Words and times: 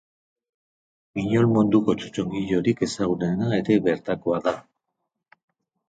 Giñol 1.19 1.45
munduko 1.57 1.95
txotxongilorik 2.01 2.83
ezagunena 2.91 3.53
ere 3.61 3.81
bertakoa 3.91 4.45
da. 4.49 4.59